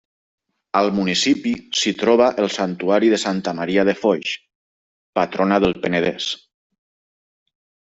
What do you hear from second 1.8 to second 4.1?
s'hi troba el Santuari de Santa Maria de